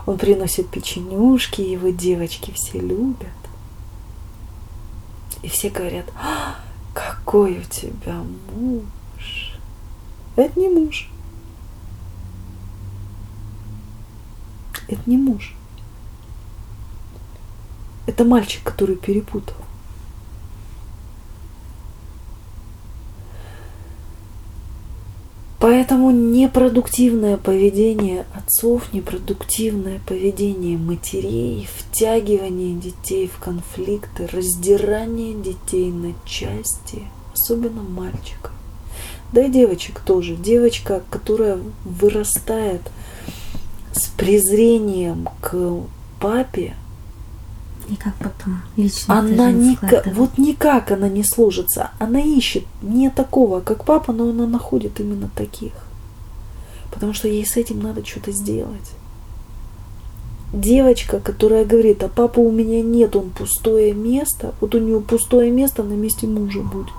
[0.07, 3.29] Он приносит печенюшки, его девочки все любят.
[5.43, 6.57] И все говорят, а,
[6.95, 8.23] какой у тебя
[8.53, 9.55] муж.
[10.37, 11.11] Это не муж.
[14.89, 15.55] Это не муж.
[18.07, 19.57] Это мальчик, который перепутал.
[25.79, 37.05] Поэтому непродуктивное поведение отцов, непродуктивное поведение матерей, втягивание детей в конфликты, раздирание детей на части,
[37.33, 38.51] особенно мальчика.
[39.33, 40.35] Да и девочек тоже.
[40.35, 42.83] Девочка, которая вырастает
[43.93, 45.85] с презрением к
[46.19, 46.75] папе,
[47.89, 51.91] и как потом лично она никак, вот никак она не сложится.
[51.99, 55.73] Она ищет не такого, как папа, но она находит именно таких.
[56.93, 58.93] Потому что ей с этим надо что-то сделать.
[60.53, 65.51] Девочка, которая говорит, а папа у меня нет, он пустое место, вот у нее пустое
[65.51, 66.93] место на месте мужа будет.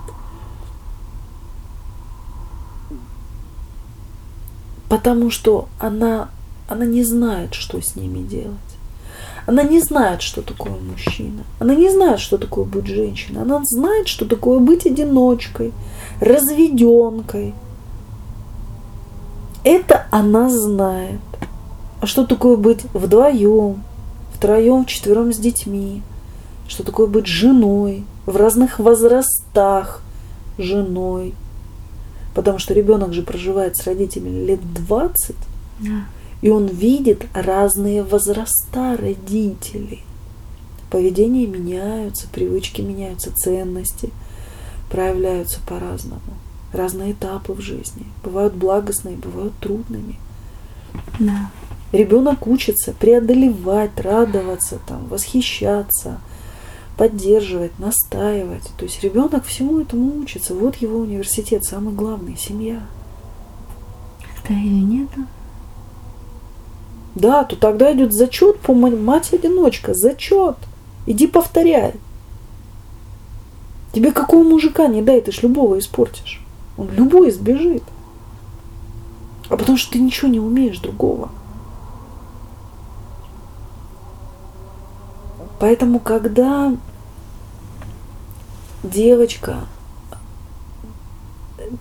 [4.88, 6.30] Потому что она,
[6.68, 8.58] она не знает, что с ними делать.
[9.50, 11.42] Она не знает, что такое мужчина.
[11.58, 13.42] Она не знает, что такое быть женщиной.
[13.42, 15.72] Она знает, что такое быть одиночкой,
[16.20, 17.52] разведенкой.
[19.64, 21.18] Это она знает.
[22.00, 23.82] А что такое быть вдвоем,
[24.32, 26.02] втроем, четвером с детьми?
[26.68, 30.00] Что такое быть женой в разных возрастах
[30.58, 31.34] женой?
[32.36, 35.34] Потому что ребенок же проживает с родителями лет 20.
[35.80, 36.04] Да.
[36.42, 40.02] И он видит разные возраста родителей.
[40.90, 44.10] Поведение меняются, привычки меняются, ценности
[44.90, 46.20] проявляются по-разному.
[46.72, 48.06] Разные этапы в жизни.
[48.24, 50.16] Бывают благостные, бывают трудными.
[51.18, 51.50] Да.
[51.92, 56.20] Ребенок учится преодолевать, радоваться, там, восхищаться,
[56.96, 58.70] поддерживать, настаивать.
[58.78, 60.54] То есть ребенок всему этому учится.
[60.54, 62.80] Вот его университет, самый главный, семья.
[64.36, 65.26] Когда ее нету,
[67.14, 70.56] да, то тогда идет зачет по мать-одиночка, зачет.
[71.06, 71.94] Иди повторяй.
[73.92, 76.40] Тебе какого мужика не дай, ты ж любого испортишь.
[76.76, 77.82] Он любой сбежит.
[79.48, 81.30] А потому что ты ничего не умеешь другого.
[85.58, 86.74] Поэтому, когда
[88.84, 89.64] девочка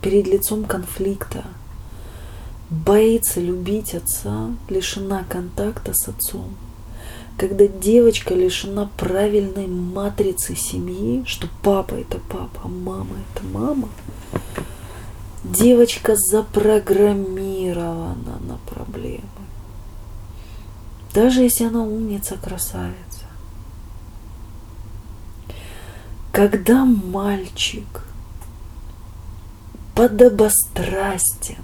[0.01, 1.43] перед лицом конфликта–
[2.69, 6.55] боится любить отца, лишена контакта с отцом.
[7.37, 13.89] Когда девочка лишена правильной матрицы семьи, что папа это папа, а мама это мама,
[15.43, 19.23] девочка запрограммирована на проблемы.
[21.13, 22.95] Даже если она умница, красавица.
[26.31, 28.05] Когда мальчик
[29.95, 31.63] подобострастен,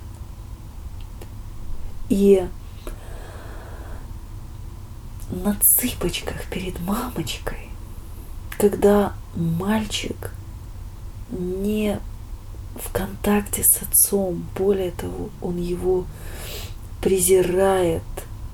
[2.10, 2.48] и
[5.30, 7.70] на цыпочках перед мамочкой,
[8.58, 10.32] когда мальчик
[11.32, 12.00] не
[12.76, 16.06] в контакте с отцом, более того, он его
[17.02, 18.04] презирает,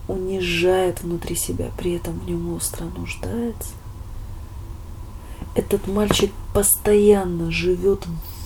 [0.07, 3.71] унижает внутри себя, при этом в нем остро нуждается.
[5.55, 8.05] Этот мальчик постоянно живет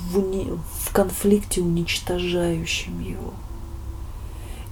[0.10, 0.58] в, уни...
[0.80, 3.34] в конфликте, уничтожающем его–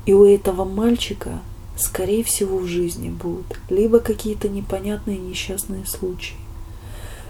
[0.06, 1.40] и у этого мальчика,
[1.78, 6.36] скорее всего, в жизни будут либо какие-то непонятные несчастные случаи,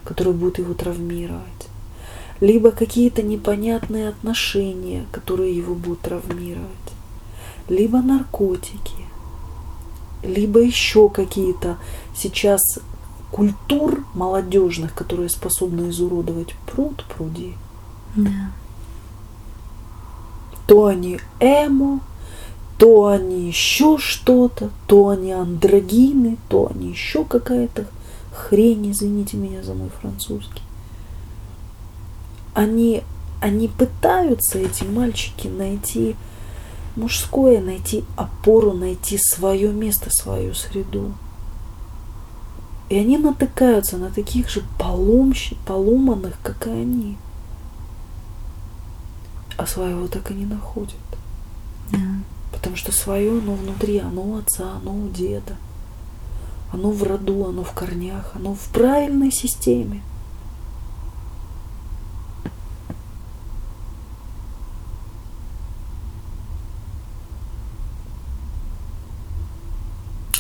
[0.04, 1.44] которые будут его травмировать,
[2.40, 6.68] либо какие-то непонятные отношения, которые его будут травмировать,
[7.70, 9.06] либо наркотики,
[10.24, 11.78] либо еще какие-то
[12.16, 12.62] сейчас
[13.32, 17.56] культур молодежных, которые способны изуродовать пруд пруди.
[18.16, 18.52] Да.
[20.68, 22.00] то они эмо,
[22.78, 27.86] то они еще что-то, то они андрогины, то они еще какая-то
[28.34, 30.64] хрень, извините меня за мой французский.
[32.54, 33.04] Они,
[33.42, 36.16] они пытаются, эти мальчики, найти
[36.96, 41.14] мужское, найти опору, найти свое место, свою среду.
[42.90, 47.18] И они натыкаются на таких же поломщик, поломанных, как и они.
[49.58, 50.94] А своего так и не находят.
[52.74, 55.58] Потому что свое, оно внутри, оно отца, оно у деда.
[56.72, 60.02] Оно в роду, оно в корнях, оно в правильной системе.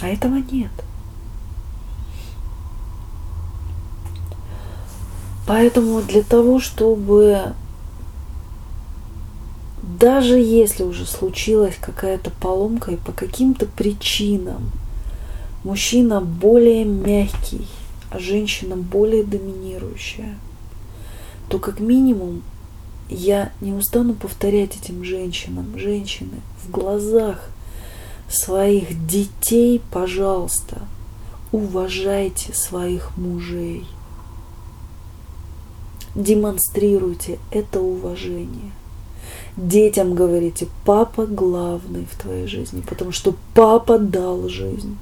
[0.01, 0.71] А этого нет.
[5.45, 7.53] Поэтому для того, чтобы
[10.03, 14.69] даже если уже случилась какая-то поломка и по каким-то причинам
[15.63, 17.65] мужчина более мягкий,
[18.09, 20.37] а женщина более доминирующая,
[21.47, 22.43] то как минимум
[23.07, 27.47] я не устану повторять этим женщинам, женщины, в глазах
[28.27, 30.81] своих детей, пожалуйста,
[31.53, 33.85] уважайте своих мужей.
[36.13, 38.73] Демонстрируйте это уважение.
[39.55, 44.97] Детям говорите, папа главный в твоей жизни, потому что папа дал жизнь.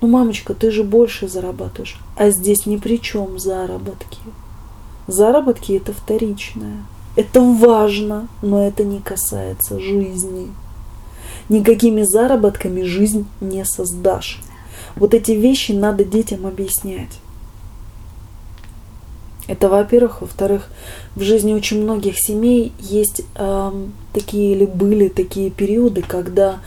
[0.00, 1.98] Ну, мамочка, ты же больше зарабатываешь.
[2.16, 4.18] А здесь ни при чем заработки.
[5.08, 6.84] Заработки это вторичное.
[7.16, 10.52] Это важно, но это не касается жизни.
[11.48, 14.40] Никакими заработками жизнь не создашь.
[14.94, 17.18] Вот эти вещи надо детям объяснять.
[19.48, 20.20] Это, во-первых.
[20.20, 20.68] Во-вторых,
[21.16, 23.72] в жизни очень многих семей есть э,
[24.12, 26.60] такие или были такие периоды, когда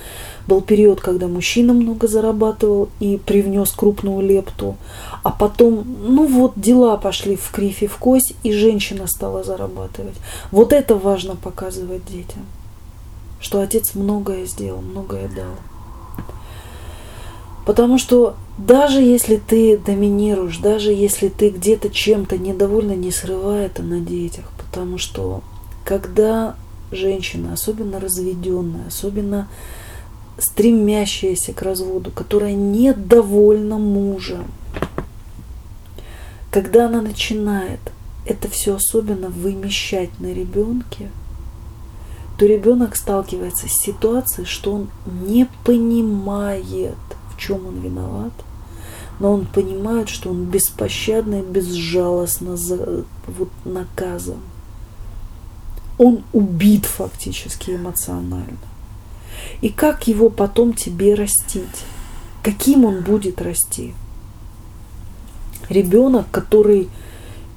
[0.48, 4.76] был период, когда мужчина много зарабатывал и привнес крупную лепту,
[5.24, 10.16] а потом, ну вот, дела пошли в кривь и в кость, и женщина стала зарабатывать.
[10.52, 12.46] Вот это важно показывать детям,
[13.40, 15.56] что отец многое сделал, многое дал.
[17.66, 23.82] Потому что даже если ты доминируешь, даже если ты где-то чем-то недовольна, не срывай это
[23.82, 24.46] на детях.
[24.58, 25.42] Потому что
[25.86, 26.56] когда
[26.92, 29.48] женщина, особенно разведенная, особенно
[30.38, 34.46] стремящаяся к разводу, которая недовольна мужем,
[36.52, 37.80] когда она начинает
[38.26, 41.10] это все особенно вымещать на ребенке,
[42.38, 46.96] то ребенок сталкивается с ситуацией, что он не понимает,
[47.42, 48.34] чем он виноват,
[49.20, 54.40] но он понимает, что он беспощадно и безжалостно за, вот, наказан.
[55.98, 58.58] Он убит фактически эмоционально.
[59.62, 61.86] И как его потом тебе растить?
[62.44, 63.94] Каким он будет расти?
[65.70, 66.90] Ребенок, который,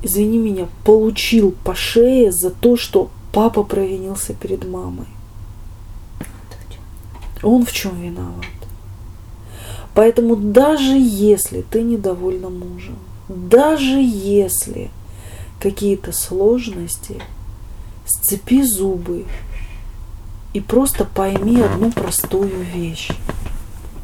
[0.02, 5.06] извини меня, получил по шее за то, что папа провинился перед мамой.
[7.42, 8.44] Он в чем виноват?
[9.94, 14.90] Поэтому даже если ты недовольна мужем, даже если
[15.60, 17.22] какие-то сложности,
[18.04, 19.24] сцепи зубы
[20.52, 23.10] и просто пойми одну простую вещь,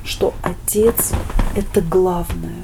[0.05, 1.13] что отец–
[1.57, 2.55] это главное.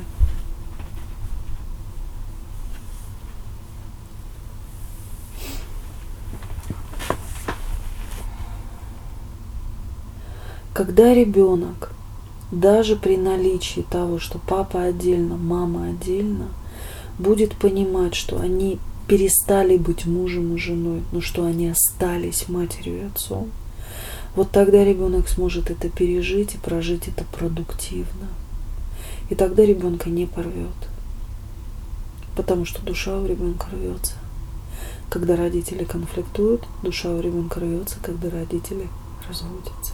[10.72, 11.95] Когда ребенок
[12.50, 16.48] даже при наличии того, что папа отдельно, мама отдельно,
[17.18, 18.78] будет понимать, что они
[19.08, 23.50] перестали быть мужем и женой, но что они остались матерью и отцом,
[24.34, 28.28] вот тогда ребенок сможет это пережить и прожить это продуктивно.
[29.30, 30.76] И тогда ребенка не порвет.
[32.36, 34.12] Потому что душа у ребенка рвется.
[35.08, 38.88] Когда родители конфликтуют, душа у ребенка рвется, когда родители
[39.26, 39.85] разводятся.